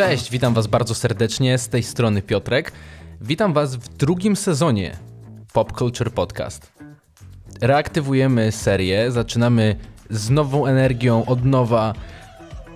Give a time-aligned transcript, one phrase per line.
[0.00, 2.72] Cześć, witam Was bardzo serdecznie z tej strony Piotrek.
[3.20, 4.96] Witam Was w drugim sezonie
[5.52, 6.72] Pop Culture Podcast.
[7.60, 9.76] Reaktywujemy serię, zaczynamy
[10.10, 11.94] z nową energią, od nowa.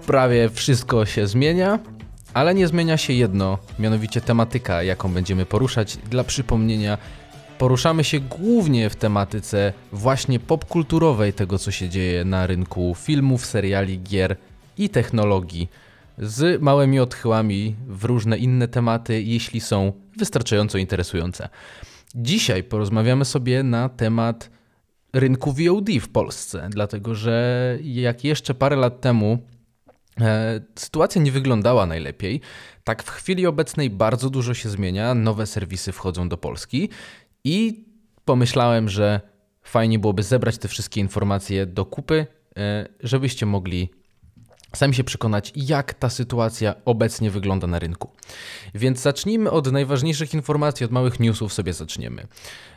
[0.07, 1.79] Prawie wszystko się zmienia,
[2.34, 5.97] ale nie zmienia się jedno, mianowicie tematyka, jaką będziemy poruszać.
[5.97, 6.98] Dla przypomnienia,
[7.59, 14.01] poruszamy się głównie w tematyce właśnie popkulturowej tego, co się dzieje na rynku filmów, seriali,
[14.01, 14.37] gier
[14.79, 15.69] i technologii
[16.18, 21.48] z małymi odchyłami w różne inne tematy, jeśli są wystarczająco interesujące.
[22.14, 24.50] Dzisiaj porozmawiamy sobie na temat
[25.12, 29.38] rynku VOD w Polsce, dlatego że jak jeszcze parę lat temu
[30.20, 32.40] e, sytuacja nie wyglądała najlepiej,
[32.84, 36.88] tak w chwili obecnej bardzo dużo się zmienia, nowe serwisy wchodzą do Polski
[37.45, 37.84] i
[38.24, 39.20] pomyślałem, że
[39.62, 42.26] fajnie byłoby zebrać te wszystkie informacje do kupy,
[42.56, 43.90] e, żebyście mogli
[44.77, 48.10] sami się przekonać, jak ta sytuacja obecnie wygląda na rynku.
[48.74, 52.26] Więc zacznijmy od najważniejszych informacji, od małych newsów sobie zaczniemy.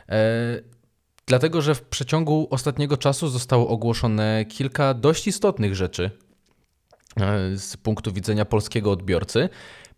[0.08, 0.20] E,
[1.26, 6.10] dlatego, że w przeciągu ostatniego czasu zostało ogłoszone kilka dość istotnych rzeczy
[7.16, 9.48] e, z punktu widzenia polskiego odbiorcy.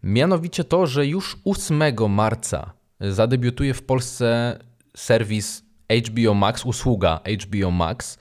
[0.03, 4.59] Mianowicie to, że już 8 marca zadebiutuje w Polsce
[4.97, 5.63] serwis
[6.09, 8.19] HBO Max, usługa HBO Max,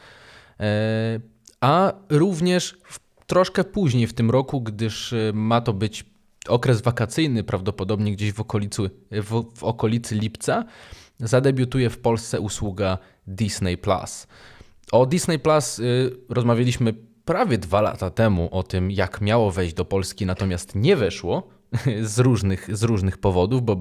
[0.60, 1.20] e,
[1.62, 3.00] a również w
[3.30, 6.06] troszkę później w tym roku, gdyż y, ma to być
[6.48, 10.66] okres wakacyjny, prawdopodobnie gdzieś w okolicy, w, w okolicy lipca,
[11.20, 14.28] zadebiutuje w Polsce usługa Disney Plus.
[14.92, 16.94] O Disney Plus y, rozmawialiśmy
[17.26, 21.50] prawie dwa lata temu o tym, jak miało wejść do Polski, natomiast nie weszło
[22.02, 23.78] z różnych, z różnych powodów, bo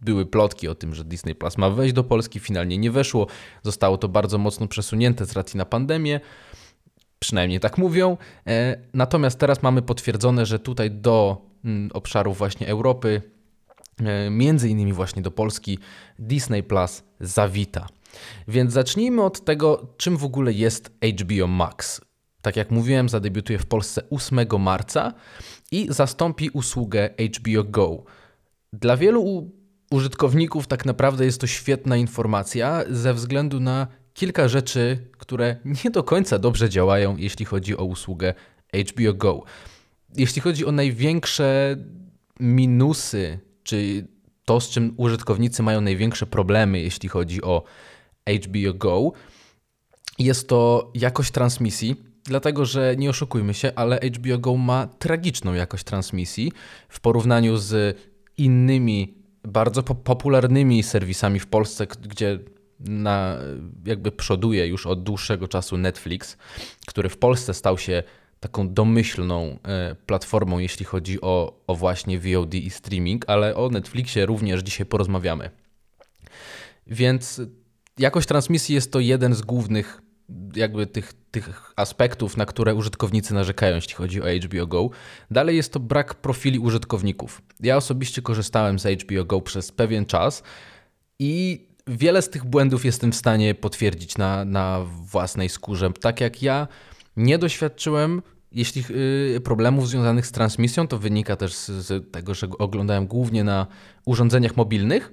[0.00, 3.26] były plotki o tym, że Disney Plus ma wejść do Polski, finalnie nie weszło.
[3.62, 6.20] Zostało to bardzo mocno przesunięte z racji na pandemię.
[7.20, 8.16] Przynajmniej tak mówią.
[8.46, 13.22] E, natomiast teraz mamy potwierdzone, że tutaj do mm, obszarów właśnie Europy,
[14.04, 15.78] e, między innymi właśnie do Polski,
[16.18, 17.86] Disney Plus zawita.
[18.48, 22.00] Więc zacznijmy od tego, czym w ogóle jest HBO Max.
[22.42, 25.14] Tak jak mówiłem, zadebiutuje w Polsce 8 marca
[25.72, 28.04] i zastąpi usługę HBO Go.
[28.72, 29.50] Dla wielu
[29.90, 36.02] użytkowników tak naprawdę jest to świetna informacja ze względu na kilka rzeczy, które nie do
[36.02, 38.34] końca dobrze działają, jeśli chodzi o usługę
[38.88, 39.42] HBO Go.
[40.16, 41.76] Jeśli chodzi o największe
[42.40, 44.06] minusy, czy
[44.44, 47.62] to, z czym użytkownicy mają największe problemy, jeśli chodzi o
[48.44, 49.12] HBO Go,
[50.18, 51.96] jest to jakość transmisji.
[52.24, 56.52] Dlatego, że nie oszukujmy się, ale HBO Go ma tragiczną jakość transmisji
[56.88, 57.98] w porównaniu z
[58.36, 62.38] innymi bardzo popularnymi serwisami w Polsce, gdzie
[62.80, 63.38] na,
[63.86, 66.36] jakby przoduje już od dłuższego czasu Netflix,
[66.86, 68.02] który w Polsce stał się
[68.40, 74.26] taką domyślną e, platformą, jeśli chodzi o, o właśnie VOD i streaming, ale o Netflixie
[74.26, 75.50] również dzisiaj porozmawiamy.
[76.86, 77.40] Więc
[77.98, 80.02] jakość transmisji jest to jeden z głównych
[80.56, 84.90] jakby tych, tych aspektów, na które użytkownicy narzekają, jeśli chodzi o HBO Go.
[85.30, 87.42] Dalej jest to brak profili użytkowników.
[87.60, 90.42] Ja osobiście korzystałem z HBO Go przez pewien czas
[91.18, 95.92] i wiele z tych błędów jestem w stanie potwierdzić na, na własnej skórze.
[96.00, 96.68] Tak jak ja
[97.16, 98.84] nie doświadczyłem jeśli
[99.32, 103.66] yy, problemów związanych z transmisją, to wynika też z, tego, że oglądałem głównie na
[104.04, 105.12] urządzeniach mobilnych.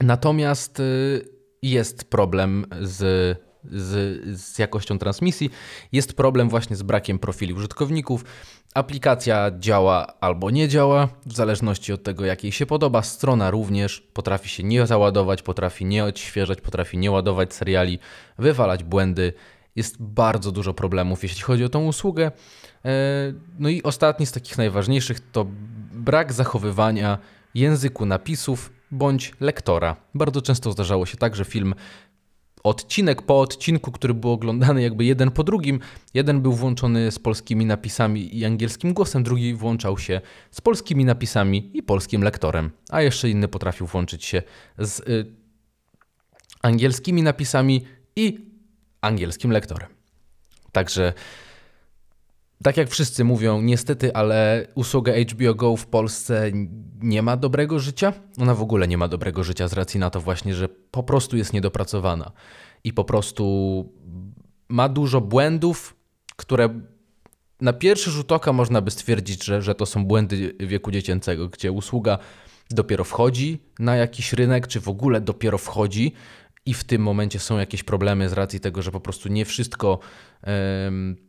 [0.00, 1.28] Natomiast yy,
[1.62, 3.36] jest problem z
[3.72, 5.50] z, z jakością transmisji.
[5.92, 8.24] Jest problem właśnie z brakiem profili użytkowników.
[8.74, 13.02] Aplikacja działa albo nie działa, w zależności od tego, jak jej się podoba.
[13.02, 17.98] Strona również potrafi się nie załadować, potrafi nie odświeżać, potrafi nie ładować seriali,
[18.38, 19.32] wywalać błędy.
[19.76, 22.30] Jest bardzo dużo problemów, jeśli chodzi o tą usługę.
[22.84, 22.90] E,
[23.58, 25.46] no i ostatni z takich najważniejszych to
[25.92, 27.18] brak zachowywania
[27.54, 29.96] języku napisów bądź lektora.
[30.14, 31.74] Bardzo często zdarzało się tak, że film
[32.66, 35.80] odcinek po odcinku, który był oglądany jakby jeden po drugim.
[36.14, 40.20] Jeden był włączony z polskimi napisami i angielskim głosem, drugi włączał się
[40.50, 44.42] z polskimi napisami i polskim lektorem, a jeszcze inny potrafił włączyć się
[44.78, 45.26] z y,
[46.62, 47.86] angielskimi napisami
[48.16, 48.50] i
[49.00, 49.88] angielskim lektorem.
[50.72, 51.12] Także
[52.62, 56.50] tak jak wszyscy mówią, niestety, ale usługa HBO Go w Polsce
[57.00, 58.12] nie ma dobrego życia.
[58.38, 61.36] Ona w ogóle nie ma dobrego życia z racji na to właśnie, że po prostu
[61.36, 62.32] jest niedopracowana
[62.84, 63.84] i po prostu
[64.68, 65.96] ma dużo błędów,
[66.36, 66.80] które
[67.60, 71.72] na pierwszy rzut oka można by stwierdzić, że, że to są błędy wieku dziecięcego, gdzie
[71.72, 72.18] usługa
[72.70, 76.12] dopiero wchodzi na jakiś rynek, czy w ogóle dopiero wchodzi
[76.66, 79.98] i w tym momencie są jakieś problemy z racji tego, że po prostu nie wszystko.
[80.46, 81.25] Um,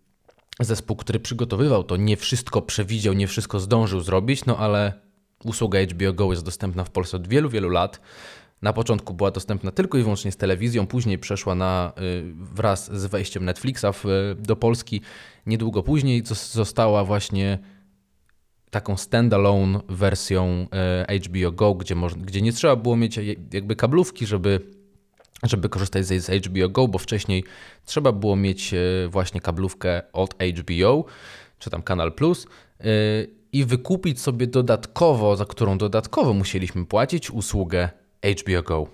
[0.59, 4.93] zespół, który przygotowywał to, nie wszystko przewidział, nie wszystko zdążył zrobić, no ale
[5.43, 8.01] usługa HBO Go jest dostępna w Polsce od wielu, wielu lat.
[8.61, 13.05] Na początku była dostępna tylko i wyłącznie z telewizją, później przeszła na, y, wraz z
[13.05, 15.01] wejściem Netflixa w, do Polski.
[15.45, 17.59] Niedługo później została właśnie
[18.69, 20.67] taką standalone wersją
[21.09, 23.19] y, HBO Go, gdzie, można, gdzie nie trzeba było mieć
[23.53, 24.76] jakby kablówki, żeby,
[25.43, 27.43] żeby korzystać z HBO Go, bo wcześniej
[27.85, 31.05] trzeba było mieć y, właśnie kablówkę od HBO,
[31.59, 32.47] czy tam Kanal Plus
[33.51, 37.89] i wykupić sobie dodatkowo, za którą dodatkowo musieliśmy płacić usługę
[38.39, 38.87] HBO Go.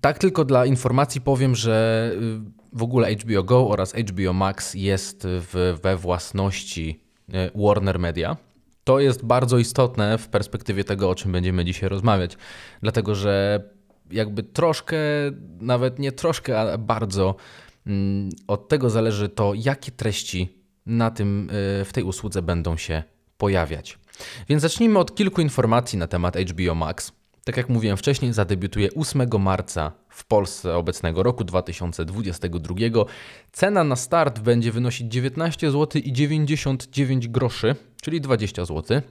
[0.00, 5.22] Tak tylko dla informacji powiem, że y, w ogóle HBO Go oraz HBO Max jest
[5.24, 7.00] w, we własności
[7.54, 8.36] Warner Media.
[8.84, 12.36] To jest bardzo istotne w perspektywie tego, o czym będziemy dzisiaj rozmawiać,
[12.82, 13.62] dlatego że
[14.10, 14.96] jakby troszkę,
[15.60, 17.34] nawet nie troszkę, ale bardzo
[17.86, 21.50] mm, od tego zależy to, jakie treści na tym,
[21.80, 23.02] y, w tej usłudze będą się
[23.38, 23.98] pojawiać.
[24.48, 27.12] Więc zacznijmy od kilku informacji na temat HBO Max.
[27.44, 32.74] Tak jak mówiłem wcześniej, zadebiutuje 8 marca w Polsce obecnego roku 2022.
[33.52, 38.96] Cena na start będzie wynosić 19 zł i 99 groszy, czyli 20 zł.
[38.96, 39.02] E,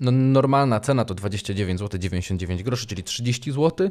[0.00, 3.90] no, normalna cena to 29 zł 99 groszy, czyli 30 zł.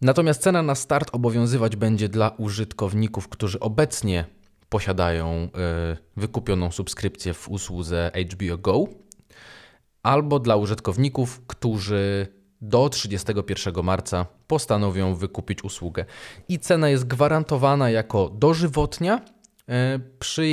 [0.00, 4.24] Natomiast cena na start obowiązywać będzie dla użytkowników, którzy obecnie
[4.68, 5.48] posiadają e,
[6.16, 8.84] wykupioną subskrypcję w usłudze HBO Go
[10.02, 12.26] albo dla użytkowników, którzy
[12.60, 16.04] do 31 marca postanowią wykupić usługę.
[16.48, 19.20] I cena jest gwarantowana jako dożywotnia,
[19.68, 20.46] e, przy,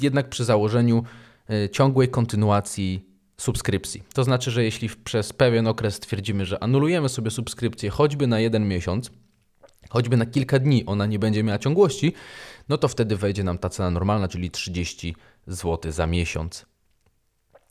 [0.00, 1.02] jednak przy założeniu
[1.50, 4.02] e, ciągłej kontynuacji subskrypcji.
[4.14, 8.68] To znaczy, że jeśli przez pewien okres stwierdzimy, że anulujemy sobie subskrypcję choćby na jeden
[8.68, 9.10] miesiąc,
[9.90, 12.12] choćby na kilka dni ona nie będzie miała ciągłości,
[12.68, 15.16] no to wtedy wejdzie nam ta cena normalna, czyli 30
[15.46, 16.66] zł za miesiąc.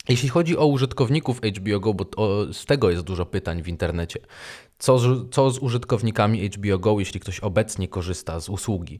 [0.09, 4.19] Jeśli chodzi o użytkowników HBO Go, bo to, z tego jest dużo pytań w internecie.
[4.79, 8.99] Co z, co z użytkownikami HBO Go, jeśli ktoś obecnie korzysta z usługi?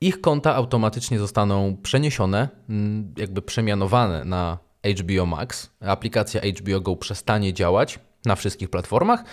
[0.00, 5.70] Ich konta automatycznie zostaną przeniesione, mm, jakby przemianowane na HBO Max.
[5.80, 9.24] Aplikacja HBO Go przestanie działać na wszystkich platformach,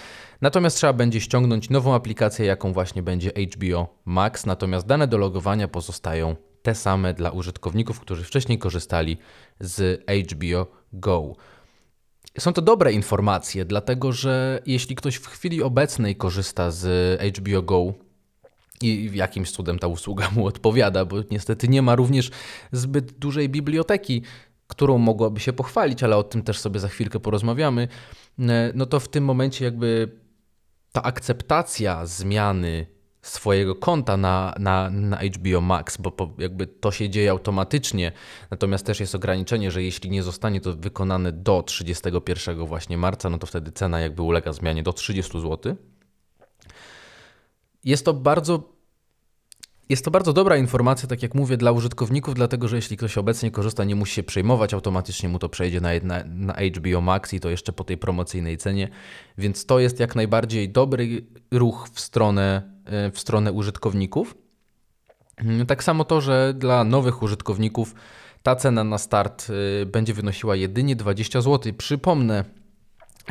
[0.42, 5.68] natomiast trzeba będzie ściągnąć nową aplikację, jaką właśnie będzie HBO Max, natomiast dane do logowania
[5.68, 9.18] pozostają te same dla użytkowników, którzy wcześniej korzystali
[9.60, 11.36] z HBO Go.
[12.40, 17.94] Są to dobre informacje, dlatego że jeśli ktoś w chwili obecnej korzysta z HBO Go
[18.82, 22.32] i jakimś cudem ta usługa mu odpowiada, bo niestety nie ma również
[22.72, 24.24] zbyt dużej biblioteki,
[24.72, 27.88] którą mogłaby się pochwalić, ale o tym też sobie za chwilkę porozmawiamy,
[28.74, 30.12] no to w tym momencie jakby
[30.92, 32.86] ta akceptacja zmiany
[33.22, 38.12] swojego konta na, na, na HBO Max, bo po, jakby to się dzieje automatycznie.
[38.52, 43.38] Natomiast też jest ograniczenie, że jeśli nie zostanie to wykonane do 31 właśnie marca, no
[43.38, 45.76] to wtedy cena jakby ulega zmianie do 30 zł.
[47.84, 48.81] Jest to bardzo
[49.92, 53.52] jest to bardzo dobra informacja, tak jak mówię, dla użytkowników, dlatego że jeśli ktoś obecnie
[53.52, 57.40] korzysta, nie musi się przejmować, automatycznie mu to przejdzie na, na, na HBO Max i
[57.40, 58.90] to jeszcze po tej promocyjnej cenie,
[59.38, 64.36] więc to jest jak najbardziej dobry ruch w stronę, e, w stronę użytkowników.
[65.38, 67.96] Mm, tak samo to, że dla nowych użytkowników
[68.44, 69.48] ta cena na start
[69.82, 71.74] e, będzie wynosiła jedynie 20 zł.
[71.78, 72.46] Przypomnę,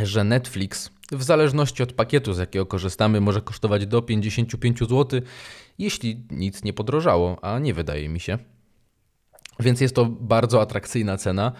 [0.03, 5.21] że Netflix w zależności od pakietu, z jakiego korzystamy, może kosztować do 55 zł,
[5.81, 8.39] jeśli nic nie podrożało, a nie wydaje mi się.
[9.61, 11.53] Więc jest to bardzo atrakcyjna cena.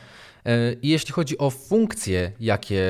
[0.45, 2.83] E, I jeśli chodzi o funkcje, jakie,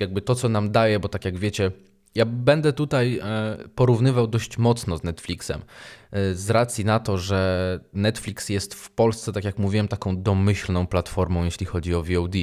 [0.00, 1.70] jakby to, co nam daje, bo tak jak wiecie,
[2.14, 5.62] ja będę tutaj e, porównywał dość mocno z Netflixem.
[6.10, 10.86] E, z racji na to, że Netflix jest w Polsce, tak jak mówiłem, taką domyślną
[10.86, 12.34] platformą, jeśli chodzi o VOD.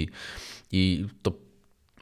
[0.72, 1.32] I to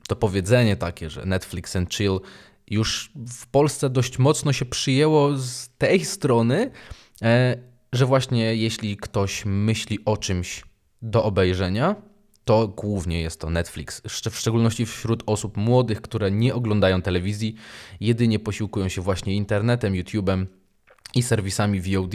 [0.08, 2.20] to powiedzenie takie, że Netflix and chill
[2.70, 6.72] już w Polsce dość mocno się przyjęło z tej strony,
[7.22, 7.58] e,
[7.94, 10.64] że właśnie jeśli ktoś myśli o czymś
[11.02, 11.96] do obejrzenia,
[12.46, 14.02] to głównie jest to Netflix.
[14.30, 17.56] W szczególności wśród osób młodych, które nie oglądają telewizji,
[18.00, 20.46] jedynie posiłkują się właśnie internetem, YouTube'em
[21.16, 22.14] i serwisami VOD.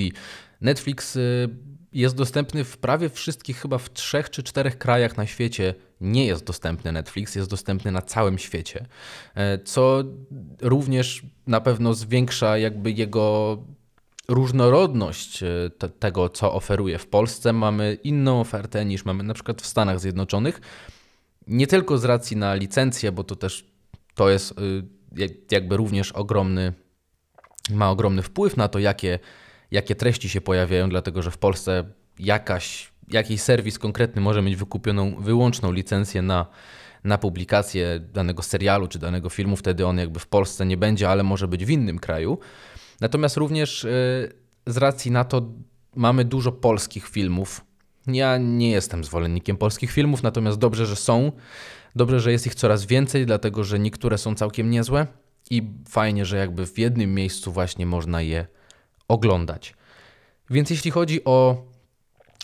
[0.60, 1.48] Netflix y,
[1.92, 6.44] jest dostępny w prawie wszystkich, chyba w trzech czy czterech krajach na świecie nie jest
[6.44, 8.86] dostępny Netflix, jest dostępny na całym świecie,
[9.34, 10.04] e, co
[10.62, 13.58] również na pewno zwiększa jakby jego
[14.28, 15.46] różnorodność e,
[15.78, 16.98] te, tego, co oferuje.
[16.98, 20.60] W Polsce mamy inną ofertę niż mamy na przykład w Stanach Zjednoczonych.
[21.46, 23.72] Nie tylko z racji na licencję, bo to też
[24.14, 24.82] to jest y,
[25.50, 26.72] jakby również ogromny,
[27.70, 29.18] ma ogromny wpływ na to, jakie
[29.72, 31.84] jakie treści się pojawiają, dlatego że w Polsce
[32.18, 36.46] jakaś, jakiś serwis konkretny może mieć wykupioną wyłączną licencję na,
[37.04, 41.22] na publikację danego serialu czy danego filmu, wtedy on jakby w Polsce nie będzie, ale
[41.22, 42.38] może być w innym kraju.
[43.00, 43.86] Natomiast również
[44.66, 45.52] z racji na to
[45.96, 47.64] mamy dużo polskich filmów.
[48.06, 51.32] Ja nie jestem zwolennikiem polskich filmów, natomiast dobrze, że są.
[51.96, 55.06] Dobrze, że jest ich coraz więcej, dlatego że niektóre są całkiem niezłe
[55.50, 58.46] i fajnie, że jakby w jednym miejscu właśnie można je
[59.08, 59.74] oglądać.
[60.50, 61.64] Więc jeśli chodzi o,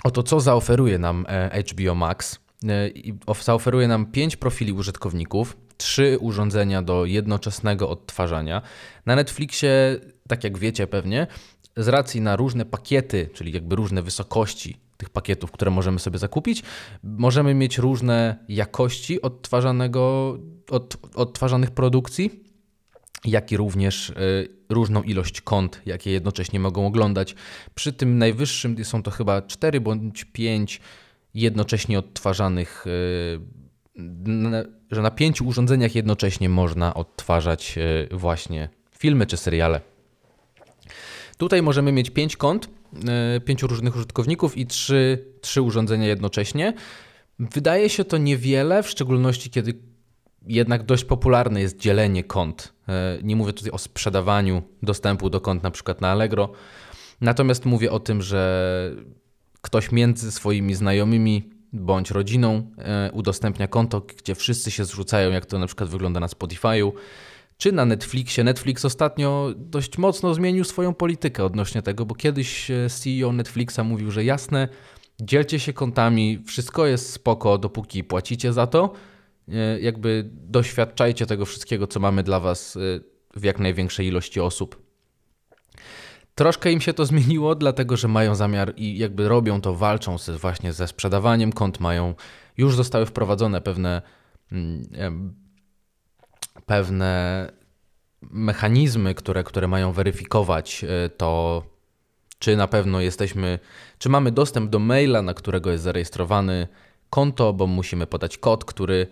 [0.04, 6.18] o to, co zaoferuje nam e, HBO Max, e, zaoferuje nam 5 profili użytkowników, 3
[6.20, 8.62] urządzenia do jednoczesnego odtwarzania.
[9.06, 11.26] Na Netflixie, tak jak wiecie pewnie,
[11.76, 16.62] z racji na różne pakiety, czyli jakby różne wysokości tych pakietów, które możemy sobie zakupić,
[17.02, 20.38] możemy mieć różne jakości odtwarzanego,
[20.70, 22.44] od, odtwarzanych produkcji,
[23.24, 24.14] jak i również y,
[24.68, 27.34] różną ilość kont, jakie jednocześnie mogą oglądać.
[27.74, 30.80] Przy tym najwyższym są to chyba 4 bądź 5
[31.34, 33.40] jednocześnie odtwarzanych, y,
[34.90, 37.78] że na pięciu urządzeniach jednocześnie można odtwarzać
[38.12, 39.80] y, właśnie filmy czy seriale.
[41.36, 42.68] Tutaj możemy mieć 5 kont,
[43.44, 46.74] 5 różnych użytkowników i 3, 3 urządzenia jednocześnie.
[47.38, 49.74] Wydaje się to niewiele, w szczególności kiedy
[50.46, 52.72] jednak dość popularne jest dzielenie kont.
[52.88, 56.52] E, nie mówię tutaj o sprzedawaniu dostępu do kont na przykład na Allegro,
[57.20, 58.92] natomiast mówię o tym, że
[59.60, 65.58] ktoś między swoimi znajomymi bądź rodziną e, udostępnia konto, gdzie wszyscy się zrzucają, jak to
[65.58, 66.92] na przykład wygląda na Spotify'u,
[67.56, 68.44] czy na Netflixie.
[68.44, 74.10] Netflix ostatnio dość mocno zmienił swoją politykę odnośnie tego, bo kiedyś e, CEO Netflixa mówił,
[74.10, 74.68] że jasne,
[75.20, 78.92] dzielcie się kontami, wszystko jest spoko, dopóki płacicie za to,
[79.80, 82.80] jakby doświadczajcie tego wszystkiego, co mamy dla Was e,
[83.36, 84.82] w jak największej ilości osób.
[86.34, 90.30] Troszkę im się to zmieniło, dlatego że mają zamiar i jakby robią to, walczą z,
[90.30, 92.14] właśnie ze sprzedawaniem kont, mają,
[92.56, 94.02] już zostały wprowadzone pewne,
[94.52, 95.34] mm,
[96.66, 97.52] pewne
[98.22, 101.62] mechanizmy, które, które mają weryfikować e, to,
[102.38, 103.58] czy na pewno jesteśmy,
[103.98, 106.68] czy mamy dostęp do maila, na którego jest zarejestrowany
[107.10, 109.06] konto, bo musimy podać kod, który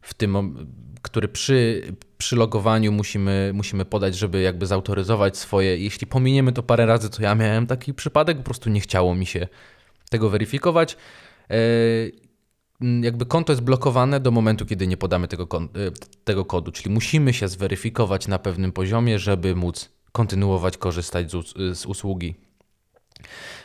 [0.00, 0.56] w tym,
[1.02, 1.82] który przy,
[2.18, 5.78] przy logowaniu musimy, musimy podać, żeby jakby zautoryzować swoje.
[5.78, 9.26] Jeśli pominiemy to parę razy, to ja miałem taki przypadek, po prostu nie chciało mi
[9.26, 9.48] się
[10.10, 10.96] tego weryfikować.
[11.50, 11.56] E,
[13.00, 15.68] jakby konto jest blokowane do momentu, kiedy nie podamy tego, e,
[16.24, 21.86] tego kodu, czyli musimy się zweryfikować na pewnym poziomie, żeby móc kontynuować korzystać z, z
[21.86, 22.34] usługi.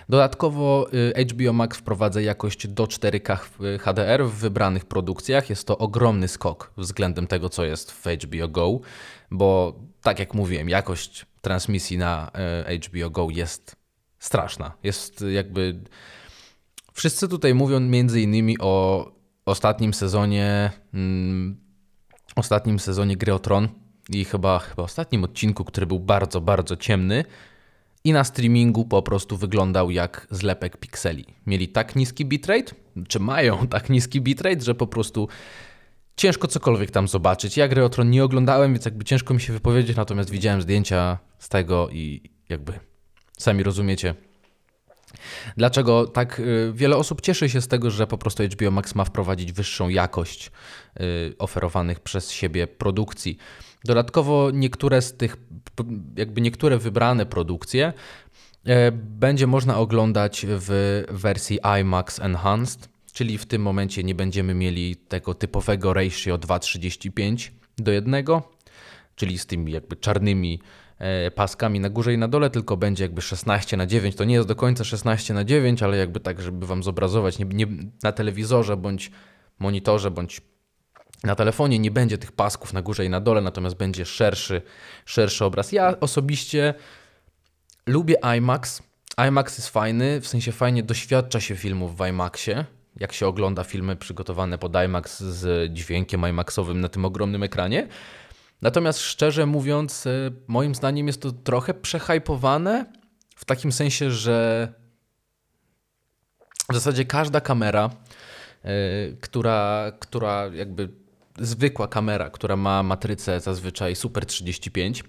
[0.09, 3.37] Dodatkowo y, HBO Max wprowadza jakość do 4K
[3.79, 5.49] HDR w wybranych produkcjach.
[5.49, 8.79] Jest to ogromny skok względem tego, co jest w HBO Go,
[9.31, 12.31] bo tak jak mówiłem, jakość transmisji na
[12.69, 13.75] y, HBO Go jest
[14.19, 14.71] straszna.
[14.83, 15.79] Jest jakby.
[16.93, 19.05] Wszyscy tutaj mówią między innymi o
[19.45, 20.71] ostatnim sezonie.
[20.93, 21.57] Mm,
[22.35, 23.67] ostatnim sezonie Gry o Tron
[24.09, 27.25] i chyba, chyba ostatnim odcinku, który był bardzo, bardzo ciemny
[28.03, 31.25] i na streamingu po prostu wyglądał jak zlepek pikseli.
[31.47, 32.75] Mieli tak niski bitrate,
[33.07, 35.27] czy mają tak niski bitrate, że po prostu
[36.15, 37.57] ciężko cokolwiek tam zobaczyć.
[37.57, 41.17] Ja gry o Tron nie oglądałem, więc jakby ciężko mi się wypowiedzieć, natomiast widziałem zdjęcia
[41.39, 42.79] z tego i jakby
[43.37, 44.15] sami rozumiecie.
[45.57, 49.03] Dlaczego tak y, wiele osób cieszy się z tego, że po prostu HBO Max ma
[49.05, 50.51] wprowadzić wyższą jakość
[50.99, 53.37] y, oferowanych przez siebie produkcji.
[53.85, 55.37] Dodatkowo niektóre z tych,
[56.15, 57.93] jakby niektóre wybrane produkcje
[58.65, 64.95] e, będzie można oglądać w wersji IMAX Enhanced, czyli w tym momencie nie będziemy mieli
[64.95, 68.25] tego typowego ratio 2,35 do 1,
[69.15, 70.59] czyli z tymi jakby czarnymi
[70.97, 74.15] e, paskami na górze i na dole, tylko będzie jakby 16 na 9.
[74.15, 77.45] To nie jest do końca 16 na 9, ale jakby tak, żeby Wam zobrazować nie,
[77.45, 77.67] nie,
[78.03, 79.11] na telewizorze bądź
[79.59, 80.41] monitorze bądź
[81.23, 84.61] na telefonie nie będzie tych pasków na górze i na dole, natomiast będzie szerszy,
[85.05, 85.71] szerszy obraz.
[85.71, 86.73] Ja osobiście
[87.85, 88.83] lubię IMAX.
[89.27, 92.65] IMAX jest fajny, w sensie fajnie doświadcza się filmów w IMAXie,
[92.99, 97.87] jak się ogląda filmy przygotowane pod IMAX z dźwiękiem IMAXowym na tym ogromnym ekranie.
[98.61, 102.85] Natomiast szczerze mówiąc, e, moim zdaniem jest to trochę przehypowane
[103.35, 104.67] w takim sensie, że
[106.69, 107.89] w zasadzie każda kamera,
[108.63, 111.02] yy, która, która jakby
[111.39, 115.03] zwykła kamera, która ma matrycę zazwyczaj Super 35,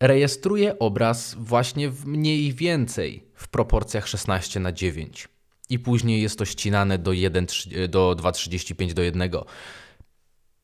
[0.00, 5.28] rejestruje obraz właśnie w mniej więcej w proporcjach 16 na 9
[5.70, 7.46] i później jest to ścinane do, 1,
[7.88, 9.30] do 2,35 do 1.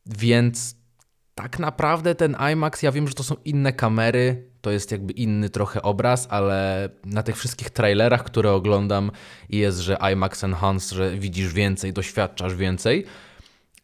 [0.07, 0.77] Więc
[1.35, 5.51] tak naprawdę ten IMAX, ja wiem, że to są inne kamery, to jest jakby inny
[5.51, 9.11] trochę obraz, ale na tych wszystkich trailerach, które oglądam,
[9.49, 13.05] jest, że IMAX Enhanced, że widzisz więcej, doświadczasz więcej.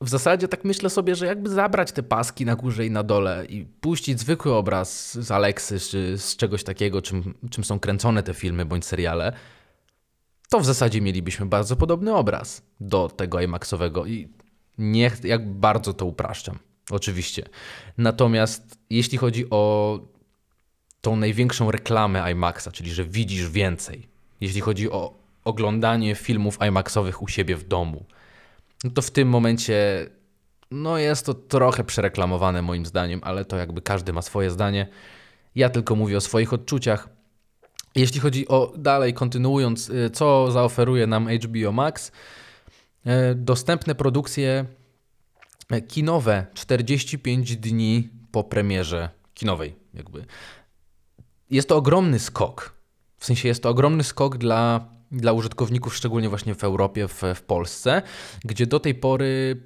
[0.04, 3.46] W zasadzie tak myślę sobie, że jakby zabrać te paski na górze i na dole
[3.49, 8.34] i puścić zwykły obraz z Alexy czy z czegoś takiego, czym, czym są kręcone te
[8.34, 9.32] filmy bądź seriale,
[10.49, 14.28] to w zasadzie mielibyśmy bardzo podobny obraz do tego IMAXowego i
[14.78, 16.58] niech jak bardzo to upraszczam.
[16.90, 17.49] Oczywiście.
[17.99, 20.00] Natomiast jeśli chodzi o
[21.00, 24.08] tą największą reklamę IMAXa, czyli że widzisz więcej,
[24.40, 28.04] jeśli chodzi o oglądanie filmów IMAXowych u siebie w domu,
[28.84, 30.06] no to w tym momencie
[30.70, 34.86] no jest to trochę przereklamowane moim zdaniem, ale to jakby każdy ma swoje zdanie.
[35.54, 37.08] Ja tylko mówię o swoich odczuciach.
[37.94, 42.12] Jeśli chodzi o dalej, kontynuując, y, co zaoferuje nam HBO Max,
[43.06, 44.64] y, dostępne produkcje
[45.88, 50.24] kinowe 45 dni po premierze kinowej, jakby.
[51.50, 52.74] Jest to ogromny skok.
[53.18, 57.42] W sensie jest to ogromny skok dla, dla użytkowników, szczególnie właśnie w Europie, w, w
[57.42, 58.02] Polsce,
[58.44, 59.56] gdzie do tej pory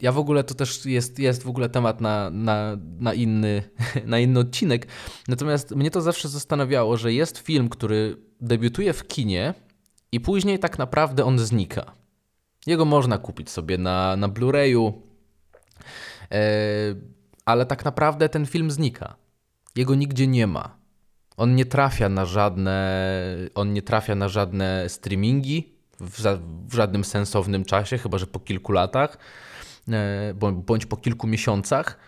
[0.00, 3.62] ja w ogóle to też jest, jest w ogóle temat na, na, na, inny,
[4.06, 4.86] na inny odcinek.
[5.28, 9.54] Natomiast mnie to zawsze zastanawiało, że jest film, który debiutuje w kinie
[10.12, 11.92] i później tak naprawdę on znika.
[12.66, 14.92] Jego można kupić sobie na, na Blu-rayu,
[16.32, 16.40] E,
[17.44, 19.16] ale tak naprawdę ten film znika.
[19.76, 20.77] Jego nigdzie nie ma.
[21.38, 23.06] On nie trafia na żadne,
[23.54, 28.40] on nie trafia na żadne streamingi w, za, w żadnym sensownym czasie, chyba że po
[28.40, 29.18] kilku latach
[29.88, 31.98] e, bądź po kilku miesiącach.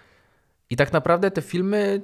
[0.70, 2.02] I tak naprawdę te filmy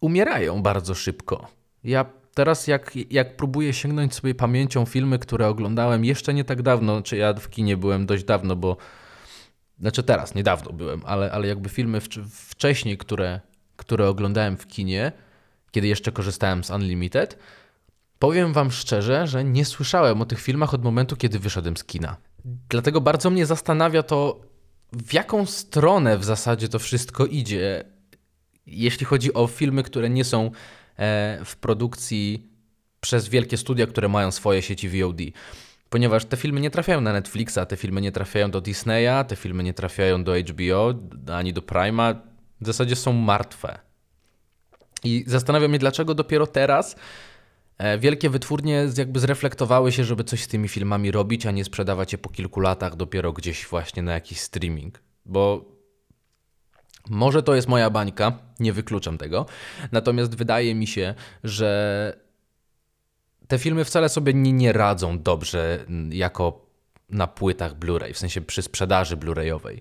[0.00, 1.46] umierają bardzo szybko.
[1.84, 7.02] Ja teraz, jak, jak próbuję sięgnąć sobie pamięcią filmy, które oglądałem jeszcze nie tak dawno,
[7.02, 8.76] czy ja w kinie byłem dość dawno, bo
[9.80, 12.00] znaczy teraz, niedawno byłem, ale, ale jakby filmy
[12.30, 13.40] wcześniej, które,
[13.76, 15.12] które oglądałem w kinie,
[15.70, 17.38] kiedy jeszcze korzystałem z Unlimited,
[18.18, 22.16] powiem wam szczerze, że nie słyszałem o tych filmach od momentu, kiedy wyszedłem z kina.
[22.68, 24.40] Dlatego bardzo mnie zastanawia to,
[24.92, 27.84] w jaką stronę w zasadzie to wszystko idzie,
[28.66, 30.50] jeśli chodzi o filmy, które nie są
[30.96, 32.46] e, w produkcji
[33.00, 35.20] przez wielkie studia, które mają swoje sieci VOD
[35.90, 39.62] ponieważ te filmy nie trafiają na Netflixa, te filmy nie trafiają do Disneya, te filmy
[39.62, 40.94] nie trafiają do HBO
[41.32, 42.14] ani do Prima,
[42.60, 43.78] w zasadzie są martwe.
[45.04, 46.96] I zastanawiam się, dlaczego dopiero teraz
[47.78, 52.12] e, wielkie wytwórnie jakby zreflektowały się, żeby coś z tymi filmami robić, a nie sprzedawać
[52.12, 55.02] je po kilku latach dopiero gdzieś właśnie na jakiś streaming.
[55.26, 55.64] Bo
[57.10, 59.46] może to jest moja bańka, nie wykluczam tego.
[59.92, 62.20] Natomiast wydaje mi się, że
[63.48, 66.68] te filmy wcale sobie nie, nie radzą dobrze jako
[67.10, 69.80] na płytach Blu-ray, w sensie przy sprzedaży Blu-rayowej.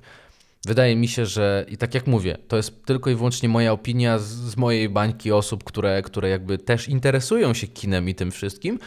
[0.65, 4.20] Wydaje mi się, że i tak jak mówię, to jest tylko i wyłącznie moja opinia
[4.20, 8.80] z, z, mojej bańki osób, które, które jakby też interesują się kinem i tym wszystkim,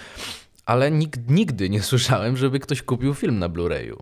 [0.67, 3.97] ale nig, nigdy nie słyszałem, żeby ktoś kupił film na Blu-rayu.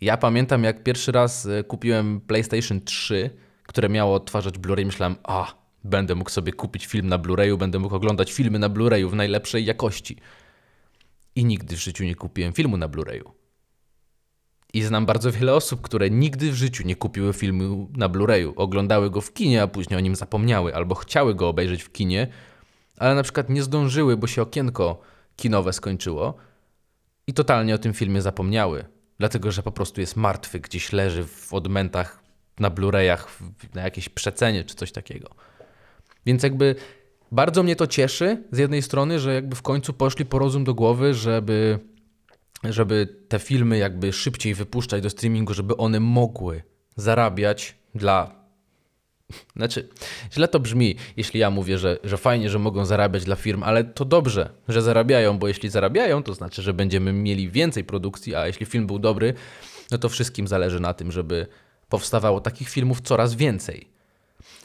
[0.00, 3.30] Ja pamiętam, jak pierwszy raz e, kupiłem PlayStation 3,
[3.62, 7.94] które miało odtwarzać Blu-ray, myślałem, a Będę mógł sobie kupić film na Blu-rayu, będę mógł
[7.94, 10.16] oglądać filmy na Blu-rayu w najlepszej jakości.
[11.34, 13.30] I nigdy w życiu nie kupiłem filmu na Blu-rayu.
[14.72, 18.52] I znam bardzo wiele osób, które nigdy w życiu nie kupiły filmu na Blu-rayu.
[18.56, 22.28] Oglądały go w kinie, a później o nim zapomniały, albo chciały go obejrzeć w kinie,
[22.98, 25.00] ale na przykład nie zdążyły, bo się okienko
[25.36, 26.34] kinowe skończyło
[27.26, 28.84] i totalnie o tym filmie zapomniały.
[29.18, 32.22] Dlatego, że po prostu jest martwy, gdzieś leży w odmentach
[32.58, 33.26] na Blu-rayach,
[33.74, 35.28] na jakiejś przecenie czy coś takiego.
[36.26, 36.74] Więc jakby
[37.32, 40.74] bardzo mnie to cieszy z jednej strony, że jakby w końcu poszli po rozum do
[40.74, 41.78] głowy, żeby,
[42.64, 46.62] żeby te filmy jakby szybciej wypuszczać do streamingu, żeby one mogły
[46.96, 48.40] zarabiać dla
[49.56, 49.88] znaczy,
[50.32, 53.84] źle to brzmi, jeśli ja mówię, że, że fajnie, że mogą zarabiać dla firm, ale
[53.84, 58.46] to dobrze, że zarabiają, bo jeśli zarabiają, to znaczy, że będziemy mieli więcej produkcji, a
[58.46, 59.34] jeśli film był dobry,
[59.90, 61.46] no to wszystkim zależy na tym, żeby
[61.88, 63.88] powstawało takich filmów coraz więcej.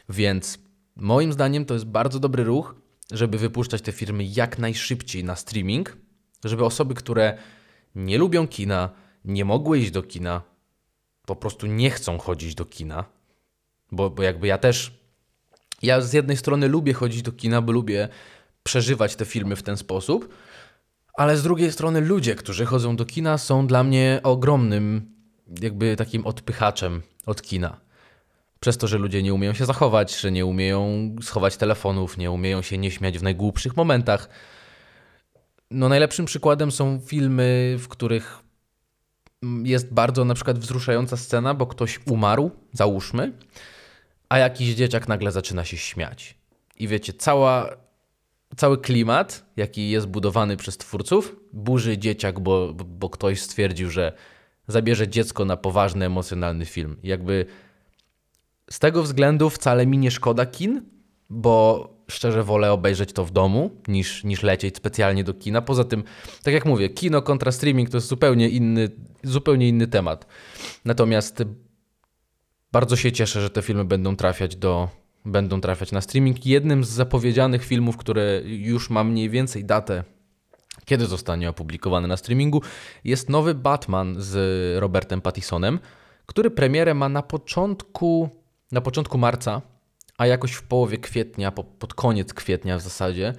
[0.10, 0.60] Więc
[0.95, 2.75] Moim zdaniem to jest bardzo dobry ruch,
[3.12, 5.97] żeby wypuszczać te firmy jak najszybciej na streaming,
[6.43, 7.38] żeby osoby, które
[7.95, 8.89] nie lubią kina,
[9.25, 10.41] nie mogły iść do kina,
[11.25, 13.05] po prostu nie chcą chodzić do kina,
[13.91, 14.99] bo, bo jakby ja też,
[15.81, 18.10] ja z jednej strony lubię chodzić do kina, bo lubię
[18.63, 20.34] przeżywać te filmy w ten sposób,
[21.17, 25.15] ale z drugiej strony ludzie, którzy chodzą do kina są dla mnie ogromnym
[25.62, 27.79] jakby takim odpychaczem od kina.
[28.60, 32.62] Przez to, że ludzie nie umieją się zachować, że nie umieją schować telefonów, nie umieją
[32.62, 34.29] się nie śmiać w najgłupszych momentach.
[35.71, 38.39] No najlepszym przykładem są filmy, w których
[39.63, 43.32] jest bardzo na przykład wzruszająca scena, bo ktoś umarł, załóżmy,
[44.30, 46.38] a jakiś dzieciak nagle zaczyna się śmiać.
[46.78, 47.69] i wiecie, cała,
[48.58, 54.13] cały klimat, jaki jest budowany przez twórców, burzy dzieciak, bo, bo ktoś stwierdził, że
[54.67, 56.97] zabierze dziecko na poważny, emocjonalny film.
[57.04, 57.45] Jakby
[58.71, 60.82] z tego względu wcale mi nie szkoda kin,
[61.30, 65.62] bo szczerze wolę obejrzeć to w domu niż, niż lecieć specjalnie do kina.
[65.62, 66.04] Poza tym,
[66.44, 68.89] tak jak mówię, kino kontra streaming to jest zupełnie inny,
[69.24, 70.26] zupełnie inny temat.
[70.86, 71.44] Natomiast
[72.72, 74.89] bardzo się cieszę, że te filmy będą trafiać do,
[75.26, 76.46] będą trafiać na streaming.
[76.46, 80.04] Jednym z zapowiedzianych filmów, które już ma mniej więcej datę,
[80.86, 82.62] kiedy zostanie opublikowany na streamingu,
[83.04, 84.38] jest nowy Batman z
[84.80, 85.80] Robertem Pattisonem,
[86.26, 88.30] który premierę ma na początku,
[88.72, 89.62] na początku marca,
[90.17, 93.34] a jakoś w połowie kwietnia, po, pod koniec kwietnia w zasadzie,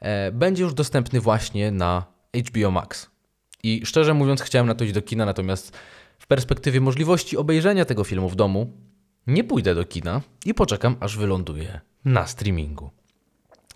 [0.00, 2.04] e, będzie już dostępny właśnie na
[2.48, 3.10] HBO Max.
[3.62, 5.76] I szczerze mówiąc, chciałem na to iść do kina, natomiast
[6.18, 8.72] w perspektywie możliwości obejrzenia tego filmu w domu,
[9.26, 12.90] nie pójdę do kina i poczekam, aż wyląduje na streamingu.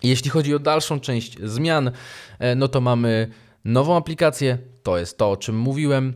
[0.03, 1.91] Jeśli chodzi o dalszą część zmian,
[2.39, 3.27] e, no to mamy
[3.65, 6.13] nową aplikację, to jest to, o czym mówiłem,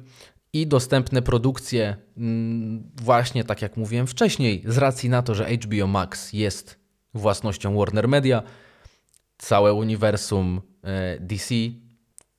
[0.53, 5.87] i dostępne produkcje, mm, właśnie tak jak mówiłem wcześniej, z racji na to, że HBO
[5.87, 6.79] Max jest
[7.13, 8.43] własnością Warner Media,
[9.37, 11.55] całe uniwersum e, DC,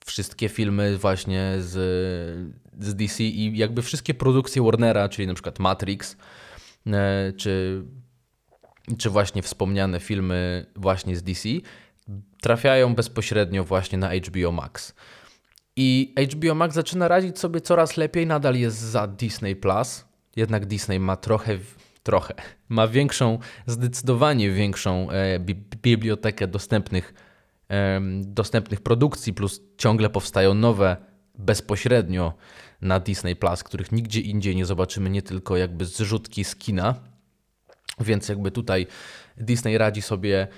[0.07, 1.73] wszystkie filmy właśnie z,
[2.81, 6.17] z DC i jakby wszystkie produkcje Warnera, czyli na przykład Matrix,
[6.87, 7.85] e, czy,
[8.99, 11.49] czy właśnie wspomniane filmy właśnie z DC,
[12.41, 14.95] trafiają bezpośrednio właśnie na HBO Max.
[15.77, 20.05] I HBO Max zaczyna radzić sobie coraz lepiej, nadal jest za Disney Plus,
[20.37, 21.59] jednak Disney ma trochę,
[22.03, 22.35] trochę,
[22.69, 27.15] ma większą, zdecydowanie większą e, bi bibliotekę dostępnych,
[27.71, 30.97] e, dostępnych produkcji, plus ciągle powstają nowe
[31.39, 32.35] bezpośrednio
[32.81, 36.95] na Disney Plus, których nigdzie indziej nie zobaczymy, nie tylko jakby zrzutki z kina.
[38.01, 38.87] Więc jakby tutaj
[39.37, 40.49] Disney radzi sobie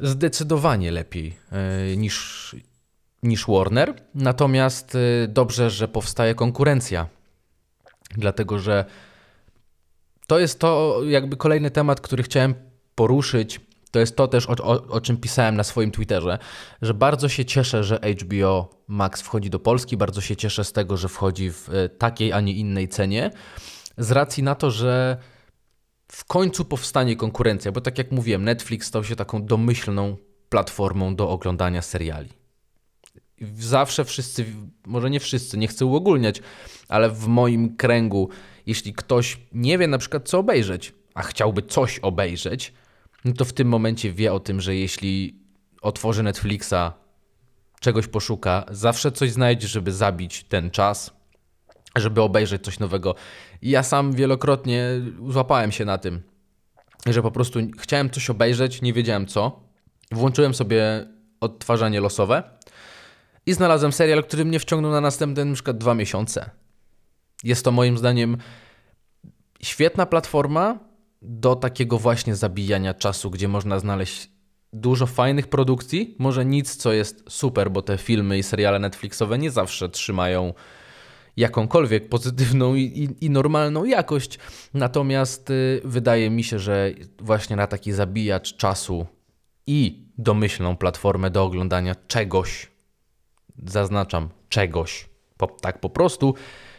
[0.00, 2.56] zdecydowanie lepiej e, niż
[3.24, 3.94] niż Warner.
[4.14, 7.06] Natomiast y, dobrze, że powstaje konkurencja,
[8.16, 8.84] dlatego że
[10.26, 12.54] to jest to jakby kolejny temat, który chciałem
[12.94, 13.60] poruszyć.
[13.90, 16.38] To jest to też, o, o, o, czym pisałem na swoim Twitterze,
[16.82, 20.96] że bardzo się cieszę, że HBO Max wchodzi do Polski, bardzo się cieszę z tego,
[20.96, 23.30] że wchodzi w y, takiej, a nie innej cenie,
[23.98, 25.16] z racji na to, że
[26.12, 30.16] w końcu powstanie konkurencja, bo tak jak mówiłem, Netflix stał się taką domyślną
[30.48, 32.43] platformą do oglądania seriali
[33.58, 34.44] zawsze wszyscy,
[34.86, 36.42] może nie wszyscy, nie chcę uogólniać,
[36.88, 38.28] ale w moim kręgu,
[38.66, 42.72] jeśli ktoś nie wie na przykład co obejrzeć, a chciałby coś obejrzeć,
[43.24, 45.40] no to w tym momencie wie o tym, że jeśli
[45.82, 46.92] otworzy Netflixa,
[47.80, 51.12] czegoś poszuka, zawsze coś znajdzie, żeby zabić ten czas,
[51.96, 53.14] żeby obejrzeć coś nowego.
[53.62, 54.88] Ja sam wielokrotnie
[55.28, 56.22] złapałem się na tym,
[57.06, 59.60] że po prostu chciałem coś obejrzeć, nie wiedziałem co.
[60.12, 61.06] Włączyłem sobie
[61.40, 62.53] odtwarzanie losowe
[63.46, 66.50] i znalazłem serial, który mnie wciągnął na następne na dwa miesiące.
[67.44, 68.36] Jest to moim zdaniem
[69.62, 70.78] świetna platforma
[71.22, 74.30] do takiego właśnie zabijania czasu, gdzie można znaleźć
[74.72, 76.16] dużo fajnych produkcji.
[76.18, 80.54] Może nic, co jest super, bo te filmy i seriale Netflixowe nie zawsze trzymają
[81.36, 84.38] jakąkolwiek pozytywną i, i, i normalną jakość.
[84.74, 89.06] Natomiast y, wydaje mi się, że właśnie na taki zabijacz czasu
[89.66, 92.73] i domyślną platformę do oglądania czegoś
[93.66, 95.08] zaznaczam, czegoś.
[95.36, 96.34] Po, tak po prostu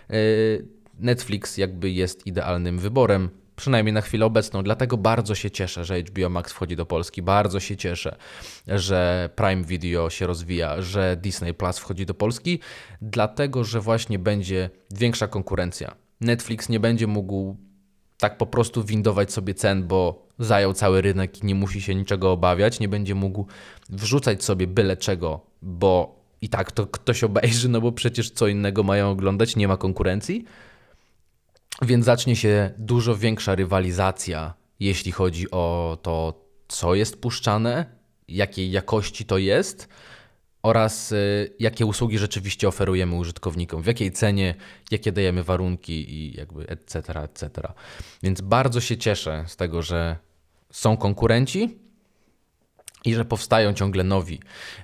[0.10, 0.68] yy,
[1.00, 4.64] Netflix jakby jest idealnym wyborem, przynajmniej na chwilę obecną.
[4.64, 7.22] Dlatego bardzo się cieszę, że HBO Max wchodzi do Polski.
[7.22, 8.16] Bardzo się cieszę,
[8.68, 12.60] że Prime Video się rozwija, że Disney Plus wchodzi do Polski,
[13.02, 15.96] dlatego że właśnie będzie większa konkurencja.
[16.22, 17.58] Netflix nie będzie mógł
[18.18, 22.32] tak po prostu windować sobie cen, bo zajął cały rynek i nie musi się niczego
[22.32, 22.80] obawiać.
[22.80, 23.46] Nie będzie mógł
[23.90, 28.84] wrzucać sobie byle czego, bo i tak to ktoś obejrzy, no bo przecież co innego
[28.84, 30.46] mają oglądać, nie ma konkurencji.
[31.82, 37.86] Więc zacznie się dużo większa rywalizacja, jeśli chodzi o to, co jest puszczane,
[38.28, 39.88] jakiej jakości to jest
[40.64, 44.56] oraz y, jakie usługi rzeczywiście oferujemy użytkownikom, w jakiej cenie,
[44.92, 47.74] jakie dajemy warunki i jakby etc., etc.
[48.24, 50.18] Więc bardzo się cieszę z tego, że
[50.72, 51.85] są konkurenci,
[53.06, 54.40] i że powstają ciągle nowi.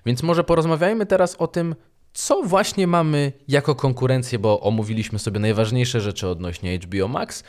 [0.06, 1.76] Więc może porozmawiajmy teraz o tym,
[2.14, 7.44] co właśnie mamy jako konkurencję, bo omówiliśmy sobie najważniejsze rzeczy odnośnie HBO Max.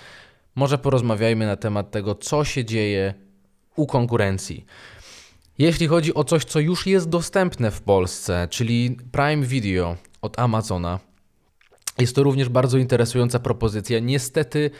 [0.55, 3.15] Może porozmawiajmy na temat tego, co się dzieje
[3.77, 4.67] u konkurencji.
[5.59, 11.01] Jeśli chodzi o coś, co już jest dostępne w Polsce, czyli Prime Video od Amazona,
[11.99, 13.99] jest to również bardzo interesująca propozycja.
[13.99, 14.71] Niestety,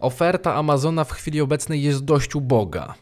[0.00, 2.94] oferta Amazona w chwili obecnej jest dość uboga.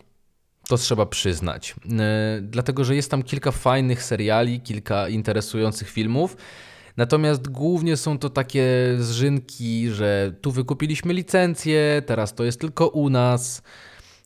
[0.68, 1.74] To trzeba przyznać.
[1.98, 6.36] E, dlatego, że jest tam kilka fajnych seriali, kilka interesujących filmów.
[6.96, 8.64] Natomiast głównie są to takie
[8.98, 13.62] zżynki, że tu wykupiliśmy licencję, teraz to jest tylko u nas.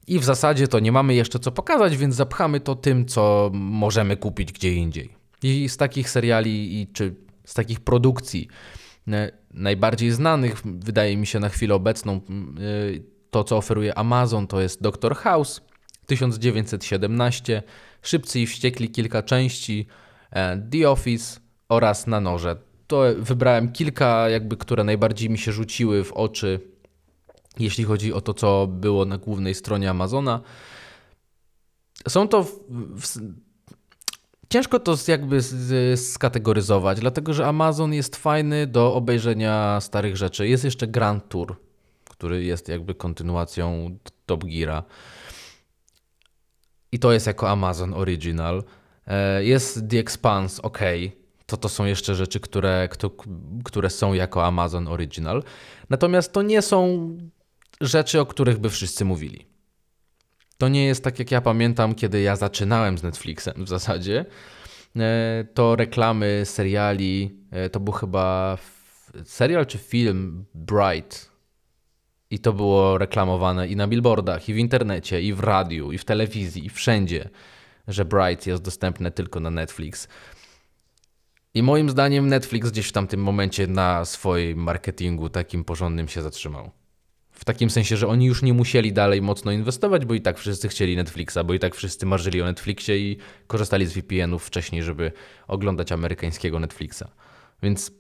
[0.06, 4.16] I w zasadzie to nie mamy jeszcze co pokazać, więc zapchamy to tym, co możemy
[4.16, 5.14] kupić gdzie indziej.
[5.42, 8.48] I z takich seriali, i czy z takich produkcji
[9.08, 12.20] e, najbardziej znanych, wydaje mi się na chwilę obecną, e,
[13.30, 15.60] to co oferuje Amazon, to jest Doctor House
[16.08, 17.62] 1917,
[18.02, 19.86] Szybcy i Wściekli kilka części,
[20.30, 22.56] e, The Office oraz Na Noże.
[22.86, 26.60] To wybrałem kilka, jakby, które najbardziej mi się rzuciły w oczy
[27.58, 30.40] jeśli chodzi o to, co było na głównej stronie Amazona.
[32.08, 32.42] Są to.
[32.42, 32.52] W,
[33.00, 33.18] w,
[34.50, 35.40] ciężko to jakby
[35.96, 40.48] skategoryzować, dlatego że Amazon jest fajny do obejrzenia starych rzeczy.
[40.48, 41.56] Jest jeszcze Grand Tour,
[42.10, 44.82] który jest jakby kontynuacją Top Geara.
[46.92, 48.62] I to jest jako Amazon Original.
[49.06, 50.78] E, jest The Expanse, ok.
[51.46, 52.88] To to są jeszcze rzeczy, które,
[53.64, 55.42] które są jako Amazon Original.
[55.90, 57.08] Natomiast to nie są
[57.80, 59.46] rzeczy, o których by wszyscy mówili.
[60.58, 64.24] To nie jest tak, jak ja pamiętam, kiedy ja zaczynałem z Netflixem w zasadzie.
[64.96, 68.58] E, to reklamy seriali, e, to był chyba
[69.24, 71.30] serial czy film Bright.
[72.30, 76.04] I to było reklamowane i na billboardach, i w internecie, i w radiu, i w
[76.04, 77.28] telewizji, i wszędzie,
[77.88, 80.08] że Bright jest dostępne tylko na Netflix.
[81.54, 86.70] I moim zdaniem Netflix gdzieś w tamtym momencie na swoim marketingu takim porządnym się zatrzymał.
[87.30, 90.68] W takim sensie, że oni już nie musieli dalej mocno inwestować, bo i tak wszyscy
[90.68, 95.12] chcieli Netflixa, bo i tak wszyscy marzyli o Netflixie i korzystali z VPN-ów wcześniej, żeby
[95.48, 97.04] oglądać amerykańskiego Netflixa.
[97.62, 97.92] Więc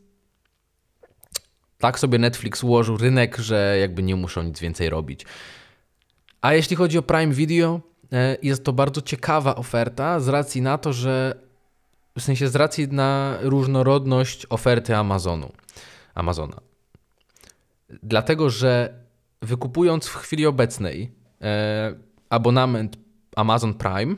[1.78, 5.26] tak sobie Netflix ułożył rynek, że jakby nie muszą nic więcej robić.
[6.40, 7.80] A jeśli chodzi o Prime Video,
[8.12, 11.34] e, jest to bardzo ciekawa oferta z racji na to, że
[12.18, 15.52] w sensie z racji na różnorodność oferty Amazonu.
[16.14, 16.60] Amazona.
[18.02, 18.94] Dlatego, że
[19.42, 21.12] wykupując w chwili obecnej
[21.42, 21.94] e,
[22.30, 22.96] abonament
[23.36, 24.16] Amazon Prime,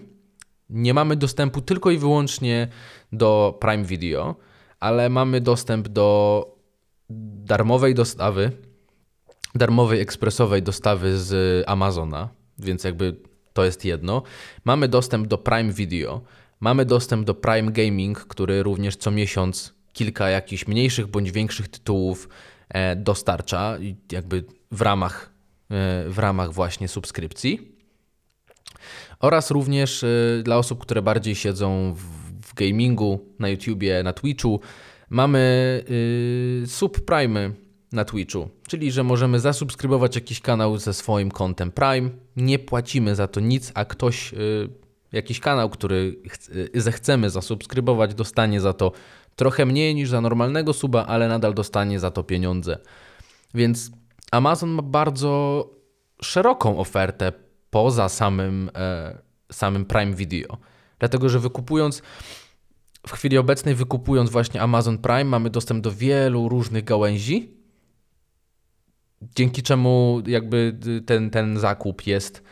[0.71, 2.69] nie mamy dostępu tylko i wyłącznie
[3.13, 4.37] do Prime Video,
[4.81, 6.60] ale mamy dostęp do
[7.11, 8.53] darmowej dostawy,
[9.55, 13.17] darmowej ekspresowej dostawy z Amazona, więc jakby
[13.53, 14.23] to jest jedno.
[14.65, 16.21] Mamy dostęp do Prime Video,
[16.61, 22.29] mamy dostęp do Prime Gaming, który również co miesiąc kilka jakichś mniejszych bądź większych tytułów
[22.69, 23.79] e, dostarcza,
[24.13, 25.31] jakby w ramach,
[25.71, 27.73] e, w ramach właśnie subskrypcji.
[29.21, 30.09] Oraz również e,
[30.43, 31.95] dla osób, które bardziej siedzą
[32.43, 34.61] w gamingu, na YouTubie, na Twitchu,
[35.11, 35.85] mamy
[36.67, 37.51] subprime
[37.93, 43.27] na Twitchu, czyli że możemy zasubskrybować jakiś kanał ze swoim kontem Prime, nie płacimy za
[43.27, 44.35] to nic, a ktoś
[45.13, 46.17] jakiś kanał, który
[46.75, 48.93] zechcemy zasubskrybować, dostanie za to
[49.37, 52.79] trochę mniej niż za normalnego suba, ale nadal dostanie za to pieniądze.
[53.55, 53.91] Więc
[54.31, 55.71] Amazon ma bardzo
[56.23, 57.33] szeroką ofertę
[57.71, 59.19] poza samym, e,
[59.53, 60.57] samym Prime Video.
[60.99, 62.03] Dlatego, że wykupując
[63.07, 67.55] w chwili obecnej, wykupując właśnie Amazon Prime, mamy dostęp do wielu różnych gałęzi,
[69.37, 72.43] dzięki czemu jakby ten, ten zakup jest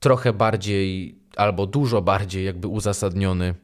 [0.00, 3.54] trochę bardziej albo dużo bardziej jakby uzasadniony,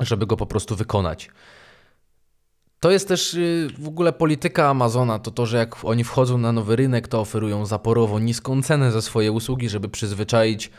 [0.00, 1.30] żeby go po prostu wykonać.
[2.80, 6.52] To jest też y, w ogóle polityka Amazona, to to, że jak oni wchodzą na
[6.52, 10.70] nowy rynek, to oferują zaporowo niską cenę za swoje usługi, żeby przyzwyczaić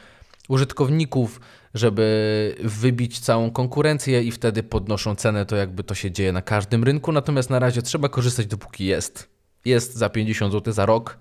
[0.50, 1.40] użytkowników,
[1.74, 6.84] żeby wybić całą konkurencję i wtedy podnoszą cenę, to jakby to się dzieje na każdym
[6.84, 9.30] rynku, natomiast na razie trzeba korzystać dopóki jest.
[9.66, 11.18] Jest za 50 zł za rok,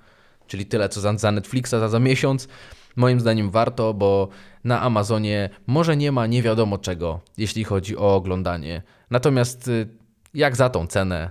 [0.46, 2.48] czyli tyle co za, za Netflixa za, za miesiąc.
[2.96, 4.28] Moim zdaniem warto, bo
[4.64, 8.82] na Amazonie może nie ma nie wiadomo czego, jeśli chodzi o oglądanie.
[9.10, 9.88] Natomiast y,
[10.34, 11.30] jak za tą cenę,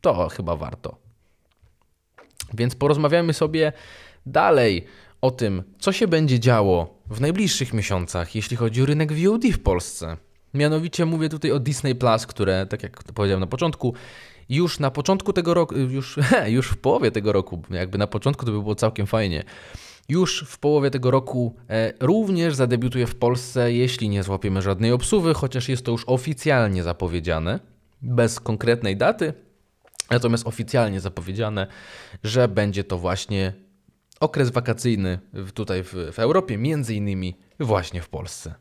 [0.00, 0.96] to chyba warto.
[2.54, 3.72] Więc porozmawiamy sobie
[4.26, 4.86] dalej
[5.22, 9.58] o tym, co się będzie działo w najbliższych miesiącach, jeśli chodzi o rynek VOD w
[9.58, 10.16] Polsce.
[10.54, 13.94] Mianowicie mówię tutaj o Disney Plus, które, tak jak powiedziałem na początku,
[14.48, 18.52] już na początku tego roku, już, już w połowie tego roku, jakby na początku to
[18.52, 19.44] by było całkiem fajnie,
[20.08, 25.34] już w połowie tego roku e, również zadebiutuje w Polsce, jeśli nie złapiemy żadnej obsuwy,
[25.34, 27.60] chociaż jest to już oficjalnie zapowiedziane
[28.02, 29.32] bez konkretnej daty,
[30.10, 31.66] natomiast oficjalnie zapowiedziane,
[32.24, 33.52] że będzie to właśnie
[34.22, 35.18] okres wakacyjny
[35.54, 38.54] tutaj w, w Europie, między innymi właśnie w Polsce.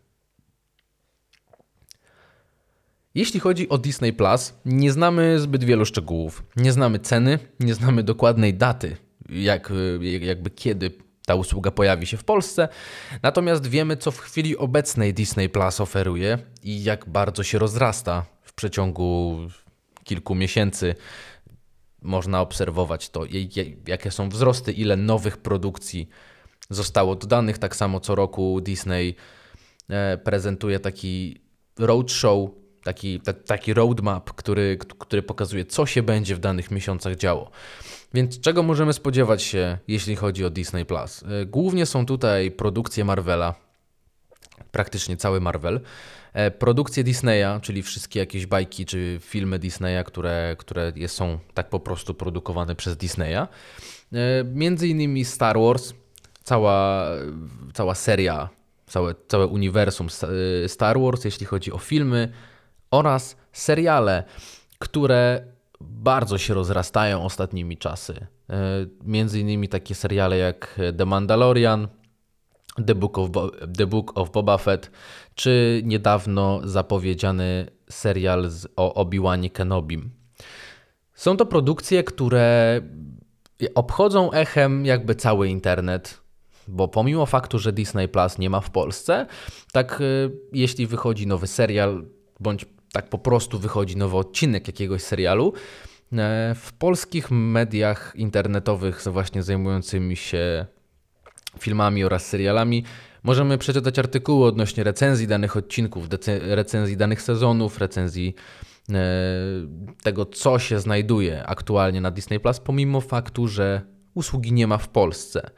[3.16, 6.44] Jeśli chodzi o Disney Plus, nie znamy zbyt wielu szczegółów.
[6.56, 8.98] Nie znamy ceny, nie znamy dokładnej daty,
[9.30, 9.74] jak,
[10.20, 10.92] jakby kiedy
[11.26, 12.68] ta usługa pojawi się w Polsce.
[13.24, 18.54] Natomiast wiemy, co w chwili obecnej Disney Plus oferuje i jak bardzo się rozrasta w
[18.54, 19.40] przeciągu
[20.04, 20.96] kilku miesięcy.
[22.02, 23.24] Można obserwować to,
[23.88, 26.10] jakie są wzrosty, ile nowych produkcji
[26.70, 27.58] zostało dodanych.
[27.58, 29.16] Tak samo co roku Disney
[29.90, 31.42] e, prezentuje taki
[31.80, 32.50] roadshow,
[32.84, 37.52] taki, taki roadmap, który, który pokazuje, co się będzie w danych miesiącach działo.
[38.14, 41.24] Więc czego możemy spodziewać się, jeśli chodzi o Disney Plus?
[41.24, 43.56] E, głównie są tutaj produkcje Marvela,
[44.72, 45.82] praktycznie cały Marvel.
[46.34, 51.80] E, produkcje Disneya, czyli wszystkie jakieś bajki czy filmy Disneya, które, które są tak po
[51.80, 53.48] prostu produkowane przez Disneya.
[54.54, 55.94] Między innymi Star Wars,
[56.44, 57.08] cała,
[57.74, 58.50] cała seria,
[58.88, 60.08] całe, całe uniwersum
[60.68, 62.32] Star Wars, jeśli chodzi o filmy
[62.92, 64.24] oraz seriale,
[64.80, 65.44] które
[65.82, 68.28] bardzo się rozrastają ostatnimi czasy.
[68.50, 68.58] E,
[69.04, 71.88] między innymi takie seriale jak The Mandalorian,
[72.88, 74.92] The Book of, Bo The Book of Boba Fett,
[75.36, 80.12] czy niedawno zapowiedziany serial z, o Obi-Wanie Kenobim.
[81.14, 82.82] Są to produkcje, które
[83.76, 86.22] obchodzą echem jakby cały internet.
[86.68, 89.26] Bo pomimo faktu, że Disney Plus nie ma w Polsce,
[89.72, 92.06] tak y, jeśli wychodzi nowy serial,
[92.40, 95.54] bądź tak po prostu wychodzi nowy odcinek jakiegoś serialu,
[96.14, 100.66] e, w polskich mediach internetowych, właśnie zajmującymi się
[101.60, 102.84] filmami oraz serialami,
[103.24, 106.08] możemy przeczytać artykuły odnośnie recenzji danych odcinków,
[106.42, 108.36] recenzji danych sezonów, recenzji
[108.90, 108.94] e,
[110.04, 113.82] tego, co się znajduje aktualnie na Disney Plus, pomimo faktu, że
[114.14, 115.52] usługi nie ma w Polsce.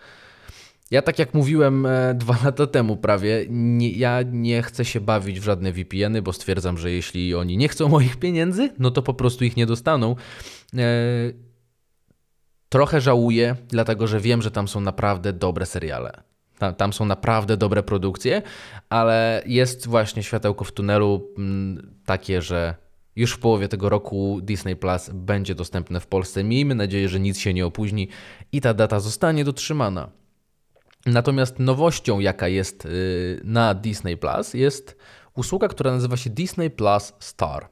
[0.92, 5.40] Ja tak jak mówiłem e, dwa lata temu prawie, nie, ja nie chcę się bawić
[5.40, 9.14] w żadne VPN-y, bo stwierdzam, że jeśli oni nie chcą moich pieniędzy, no to po
[9.14, 10.16] prostu ich nie dostaną.
[12.74, 16.24] Trochę żałuję, dlatego że wiem, że tam są naprawdę dobre seriale.
[16.78, 18.42] Tam, są naprawdę dobre produkcje,
[18.90, 22.76] ale jest właśnie światełko w tunelu m, takie, że
[23.16, 26.44] już w połowie tego roku Disney Plus będzie dostępne w Polsce.
[26.44, 28.08] Miejmy nadzieję, że nic się nie opóźni
[28.52, 30.10] i ta data zostanie dotrzymana.
[31.06, 34.98] Natomiast nowością, jaka jest y, na Disney Plus, jest
[35.36, 37.68] usługa, która nazywa się Disney Plus Star.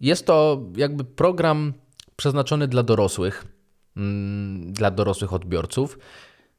[0.00, 1.72] Jest to jakby program
[2.16, 3.57] przeznaczony dla dorosłych, mm,
[4.66, 5.98] dla dorosłych odbiorców.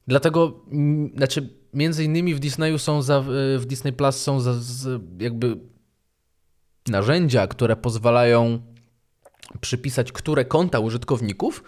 [0.08, 3.24] Dlatego, mm, znaczy, między innymi w Disneyu są za,
[3.58, 4.54] w Disney Plus są za,
[5.20, 5.58] jakby
[6.88, 8.60] narzędzia, które pozwalają
[9.62, 11.64] przypisać, które konta użytkowników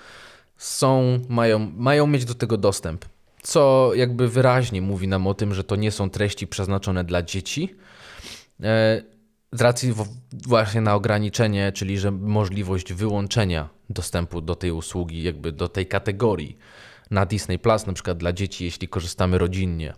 [0.57, 3.05] są, mają, mają mieć do tego dostęp
[3.43, 7.75] co jakby wyraźnie mówi nam o tym, że to nie są treści przeznaczone dla dzieci.
[9.53, 9.93] E, z racji
[10.47, 16.57] właśnie na ograniczenie, czyli że możliwość wyłączenia dostępu do tej usługi, jakby do tej kategorii
[17.11, 19.93] na Disney Plus, na przykład dla dzieci, jeśli korzystamy rodzinnie.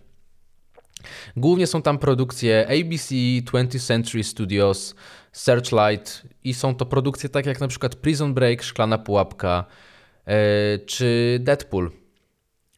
[1.36, 4.94] Głównie są tam produkcje ABC, 20th Century Studios,
[5.32, 9.64] Searchlight i są to produkcje tak jak na przykład Prison Break, Szklana Pułapka
[10.26, 10.34] yy,
[10.86, 11.90] czy Deadpool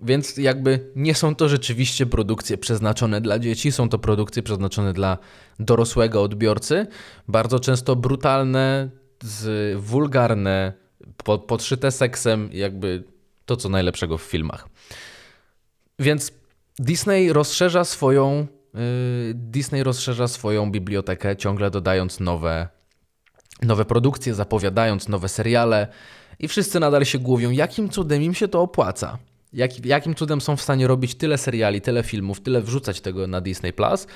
[0.01, 5.19] więc jakby nie są to rzeczywiście produkcje przeznaczone dla dzieci, są to produkcje przeznaczone dla
[5.61, 6.87] dorosłego odbiorcy,
[7.29, 8.91] bardzo często brutalne,
[9.77, 10.73] wulgarne,
[11.47, 13.05] podszyte seksem, jakby
[13.47, 14.69] to co najlepszego w filmach.
[15.99, 16.33] Więc
[16.79, 22.69] Disney rozszerza swoją y, Disney rozszerza swoją bibliotekę, ciągle dodając nowe,
[23.63, 25.89] nowe produkcje, zapowiadając nowe seriale
[26.39, 29.19] i wszyscy nadal się głowią, jakim cudem im się to opłaca
[29.53, 33.41] jak, jakim cudem są w stanie robić tyle seriali, tyle filmów, tyle wrzucać tego na
[33.41, 34.07] Disney Plus,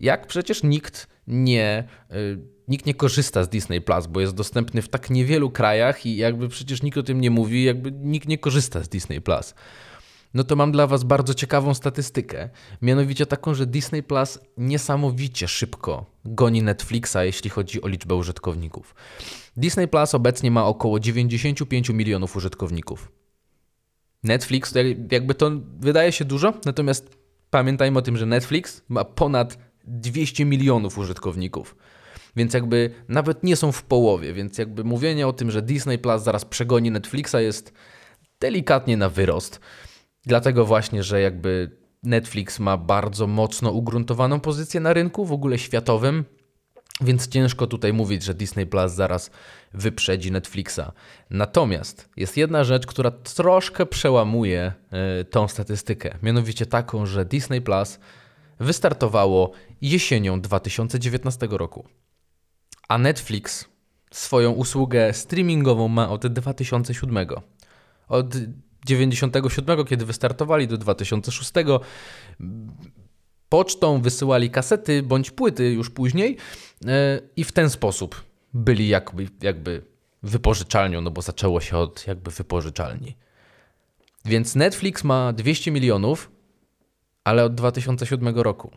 [0.00, 4.88] jak przecież nikt nie, y, nikt nie korzysta z Disney Plus, bo jest dostępny w
[4.88, 8.82] tak niewielu krajach i jakby przecież nikt o tym nie mówi, jakby nikt nie korzysta
[8.82, 9.54] z Disney Plus.
[10.34, 12.48] No to mam dla Was bardzo ciekawą statystykę.
[12.82, 18.94] Mianowicie taką, że Disney Plus niesamowicie szybko goni Netflixa, jeśli chodzi o liczbę użytkowników.
[19.56, 23.12] Disney Plus obecnie ma około 95 milionów użytkowników.
[24.22, 24.74] Netflix,
[25.10, 27.16] jakby to wydaje się dużo, natomiast
[27.50, 31.76] pamiętajmy o tym, że Netflix ma ponad 200 milionów użytkowników.
[32.36, 36.22] Więc jakby nawet nie są w połowie, więc jakby mówienie o tym, że Disney Plus
[36.22, 37.72] zaraz przegoni Netflixa jest
[38.40, 39.60] delikatnie na wyrost.
[40.26, 41.70] Dlatego właśnie, że jakby
[42.02, 46.24] Netflix ma bardzo mocno ugruntowaną pozycję na rynku, w ogóle światowym,
[47.00, 49.30] więc ciężko tutaj mówić, że Disney Plus zaraz
[49.76, 50.92] wyprzedzi Netflixa.
[51.30, 54.72] Natomiast jest jedna rzecz, która troszkę przełamuje
[55.20, 56.18] y, tą statystykę.
[56.22, 57.98] Mianowicie taką, że Disney Plus
[58.60, 59.52] wystartowało
[59.82, 61.86] jesienią 2019 roku.
[62.88, 63.64] A Netflix
[64.10, 67.26] swoją usługę streamingową ma od 2007.
[68.08, 68.34] Od
[68.86, 71.52] 97, kiedy wystartowali, do 2006.
[73.48, 76.36] Pocztą wysyłali kasety bądź płyty już później
[76.86, 78.24] e, i w ten sposób
[78.56, 79.82] byli jakby, jakby
[80.22, 83.16] wypożyczalnią, no bo zaczęło się od jakby wypożyczalni.
[84.24, 86.30] Więc Netflix ma 200 milionów,
[87.24, 88.70] ale od 2007 roku.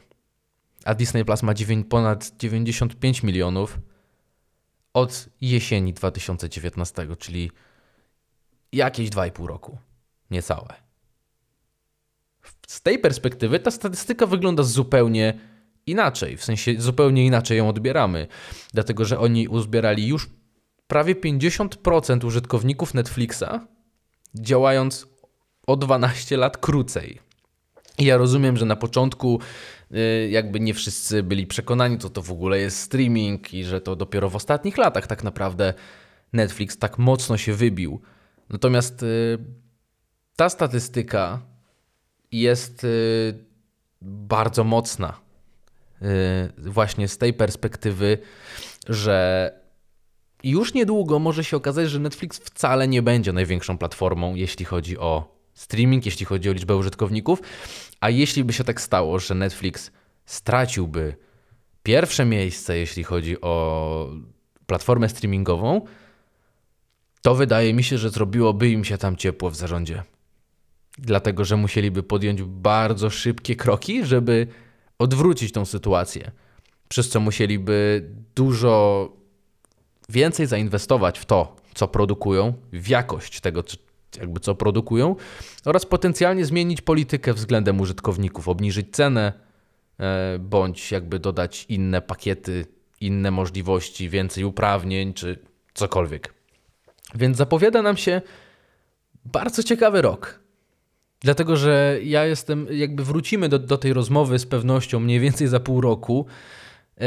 [0.86, 1.54] A Disney Plus ma
[1.90, 3.80] ponad 95 milionów
[4.94, 7.52] od jesieni 2019, czyli
[8.72, 9.78] jakieś 2,5 roku.
[10.32, 10.74] Niecałe.
[12.68, 15.40] Z tej perspektywy ta statystyka wygląda zupełnie
[15.90, 18.28] inaczej, w sensie zupełnie inaczej ją odbieramy,
[18.74, 20.30] dlatego że oni uzbierali już
[20.88, 23.68] prawie 50% użytkowników Netflixa,
[24.36, 25.08] działając
[25.68, 27.20] o 12 lat krócej.
[28.00, 29.40] I ja rozumiem, że na początku
[29.92, 33.96] y, jakby nie wszyscy byli przekonani, co to w ogóle jest streaming i że to
[33.96, 35.74] dopiero w ostatnich latach tak naprawdę
[36.34, 38.02] Netflix tak mocno się wybił.
[38.50, 39.38] Natomiast y,
[40.36, 41.42] ta statystyka
[42.32, 43.34] jest y,
[44.02, 45.29] bardzo mocna.
[46.58, 48.18] Właśnie z tej perspektywy,
[48.88, 49.52] że
[50.44, 55.40] już niedługo może się okazać, że Netflix wcale nie będzie największą platformą, jeśli chodzi o
[55.54, 57.42] streaming, jeśli chodzi o liczbę użytkowników.
[58.00, 59.92] A jeśli by się tak stało, że Netflix
[60.26, 61.16] straciłby
[61.84, 64.10] pierwsze miejsce, jeśli chodzi o
[64.66, 65.82] platformę streamingową,
[67.22, 70.04] to wydaje mi się, że zrobiłoby im się tam ciepło w zarządzie.
[70.98, 74.48] Dlatego, że musieliby podjąć bardzo szybkie kroki, żeby
[75.00, 76.32] odwrócić tą sytuację.
[76.90, 79.10] Przez co musieliby dużo
[80.10, 83.64] więcej zainwestować w to, co produkują, w jakość tego,
[84.20, 85.16] jakby co produkują,
[85.66, 89.34] oraz potencjalnie zmienić politykę względem użytkowników, obniżyć cenę,
[90.00, 92.66] e, bądź jakby dodać inne pakiety,
[93.02, 95.40] inne możliwości, więcej uprawnień, czy
[95.74, 96.34] cokolwiek.
[97.16, 98.22] Więc zapowiada nam się
[99.26, 100.40] bardzo ciekawy rok.
[101.22, 105.60] Dlatego, że ja jestem, jakby wrócimy do, do tej rozmowy z pewnością mniej więcej za
[105.60, 106.26] pół roku,
[106.98, 107.06] e,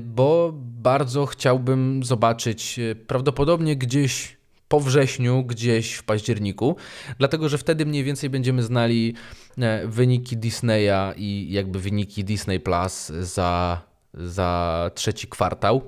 [0.00, 0.52] bo
[0.82, 4.36] bardzo chciałbym zobaczyć e, prawdopodobnie gdzieś
[4.68, 6.76] po wrześniu, gdzieś w październiku,
[7.18, 9.14] dlatego że wtedy mniej więcej będziemy znali
[9.58, 13.82] e, wyniki Disneya i jakby wyniki Disney Plus za,
[14.14, 15.82] za trzeci kwartał,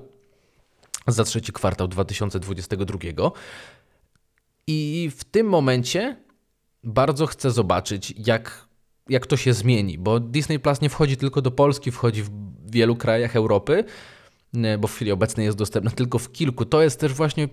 [1.07, 2.99] za trzeci kwartał 2022.
[4.67, 6.26] I w tym momencie
[6.87, 8.67] bardzo chcę zobaczyć, jak,
[9.09, 12.29] jak to się zmieni, bo Disney Plus nie wchodzi tylko do Polski, wchodzi w
[12.71, 13.83] wielu krajach Europy,
[14.55, 16.65] e, bo w chwili obecnej jest dostępna tylko w kilku.
[16.65, 17.47] To jest też właśnie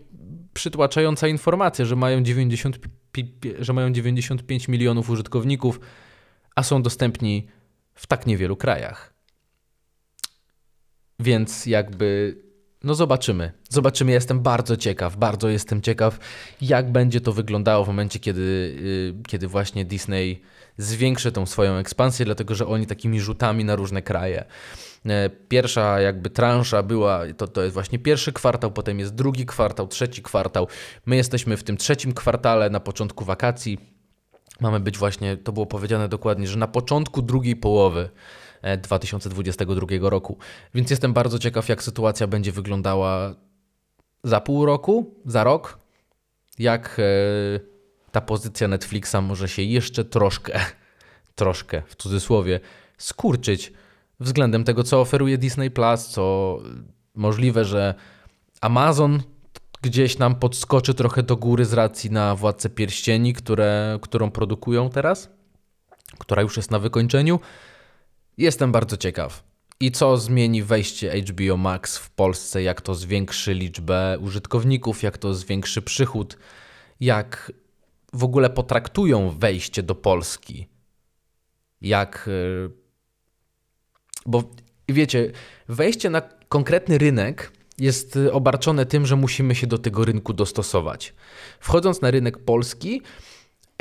[0.54, 2.78] przytłaczająca informacja, że mają, 90,
[3.58, 5.80] że mają 95 milionów użytkowników,
[6.56, 7.46] a są dostępni
[7.94, 9.14] w tak niewielu krajach.
[11.20, 12.36] Więc jakby,
[12.84, 13.52] no zobaczymy.
[13.68, 16.18] Zobaczymy, jestem bardzo ciekaw, bardzo jestem ciekaw,
[16.60, 20.42] jak będzie to wyglądało w momencie, kiedy, y, kiedy właśnie Disney
[20.78, 24.44] zwiększy tą swoją ekspansję, dlatego że oni takimi rzutami na różne kraje
[25.08, 29.88] E, pierwsza jakby transza była, to, to jest właśnie pierwszy kwartał, potem jest drugi kwartał,
[29.88, 30.68] trzeci kwartał.
[31.06, 33.78] My jesteśmy w tym trzecim kwartale na początku wakacji.
[34.60, 38.10] Mamy być właśnie, to było powiedziane dokładnie, że na początku drugiej połowy
[38.82, 40.38] 2022 e, roku.
[40.74, 43.34] Więc jestem bardzo ciekaw, jak sytuacja będzie wyglądała
[44.24, 45.78] za pół roku, za rok.
[46.58, 47.02] Jak e,
[48.12, 50.60] ta pozycja Netflixa może się jeszcze troszkę,
[51.34, 52.60] troszkę w cudzysłowie,
[52.98, 53.72] skurczyć
[54.20, 56.58] względem tego, co oferuje Disney Plus, co
[57.14, 57.94] możliwe, że
[58.60, 59.22] Amazon
[59.82, 65.30] gdzieś nam podskoczy trochę do góry z racji na Władcę Pierścieni, które, którą produkują teraz,
[66.18, 67.40] która już jest na wykończeniu.
[68.38, 69.44] Jestem bardzo ciekaw.
[69.80, 75.34] I co zmieni wejście HBO Max w Polsce, jak to zwiększy liczbę użytkowników, jak to
[75.34, 76.38] zwiększy przychód,
[77.00, 77.52] jak
[78.12, 80.66] w ogóle potraktują wejście do Polski,
[81.80, 82.84] jak e,
[84.26, 84.42] bo
[84.88, 85.32] wiecie,
[85.68, 91.14] wejście na konkretny rynek jest y, obarczone tym, że musimy się do tego rynku dostosować.
[91.60, 93.02] Wchodząc na rynek polski,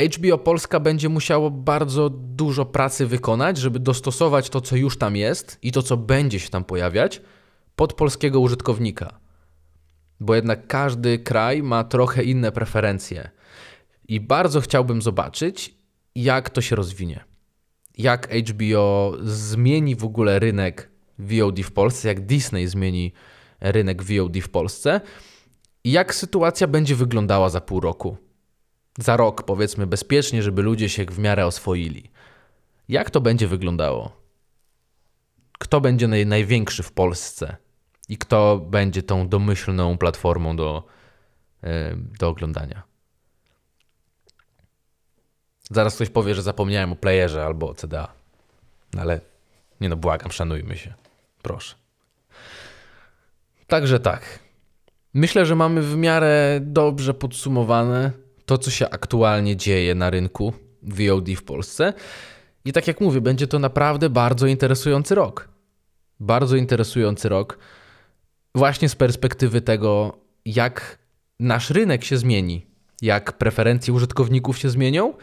[0.02, 5.58] HBO Polska będzie musiało bardzo dużo pracy wykonać, żeby dostosować to, co już tam jest
[5.62, 7.22] i to, co będzie się tam pojawiać,
[7.76, 9.20] pod polskiego użytkownika.
[10.20, 13.30] Bo jednak każdy kraj ma trochę inne preferencje.
[14.08, 15.76] I bardzo chciałbym zobaczyć,
[16.16, 17.26] jak to się rozwinie
[17.98, 20.90] jak HBO zmieni w ogóle rynek
[21.20, 23.14] VOD w Polsce, jak Disney zmieni
[23.60, 25.02] rynek VOD w Polsce
[25.84, 28.18] i jak sytuacja będzie wyglądała za pół roku.
[28.98, 32.12] Za rok, powiedzmy bezpiecznie, żeby ludzie się w miarę oswoili.
[32.90, 34.24] Jak to będzie wyglądało?
[35.60, 37.58] Kto będzie naj, największy w Polsce
[38.10, 40.84] i kto będzie tą domyślną platformą do,
[42.20, 42.84] do oglądania?
[45.72, 48.14] Zaraz ktoś powie, że zapomniałem o playerze albo o CDA.
[48.94, 49.22] No ale
[49.82, 50.94] nie no, błagam, szanujmy się.
[51.42, 51.76] Proszę.
[53.68, 54.40] Także tak.
[55.14, 58.12] Myślę, że mamy w miarę dobrze podsumowane
[58.46, 61.94] to, co się aktualnie dzieje na rynku VOD w Polsce.
[62.66, 65.50] I tak jak mówię, będzie to naprawdę bardzo interesujący rok.
[66.20, 67.58] Bardzo interesujący rok,
[68.56, 71.00] właśnie z perspektywy tego, jak
[71.40, 72.66] nasz rynek się zmieni,
[73.02, 75.14] jak preferencje użytkowników się zmienią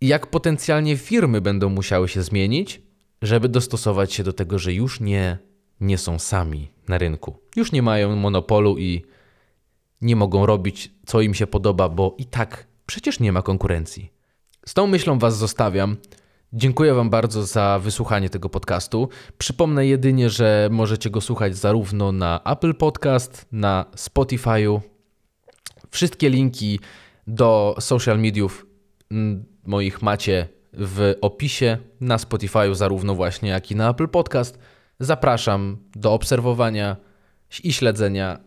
[0.00, 2.82] i jak potencjalnie firmy będą musiały się zmienić,
[3.22, 5.38] żeby dostosować się do tego, że już nie,
[5.80, 7.38] nie są sami na rynku.
[7.56, 9.04] Już nie mają monopolu i
[10.04, 14.12] nie mogą robić, co im się podoba, bo i tak przecież nie ma konkurencji.
[14.66, 15.96] Z tą myślą Was zostawiam.
[16.52, 19.08] Dziękuję Wam bardzo za wysłuchanie tego podcastu.
[19.38, 24.80] Przypomnę jedynie, że możecie go słuchać zarówno na Apple Podcast, na Spotify'u.
[25.90, 26.80] Wszystkie linki
[27.26, 28.66] do social mediów
[29.10, 34.58] mm, moich macie w opisie na Spotify'u, zarówno właśnie jak i na Apple Podcast.
[35.00, 36.96] Zapraszam do obserwowania
[37.64, 38.38] i śledzenia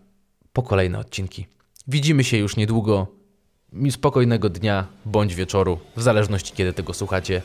[0.57, 1.47] po kolejne odcinki.
[1.87, 3.07] Widzimy się już niedługo.
[3.91, 7.41] Spokojnego dnia bądź wieczoru, w zależności kiedy tego słuchacie.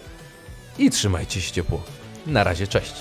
[0.78, 1.82] I trzymajcie się ciepło.
[2.26, 2.94] Na razie, cześć.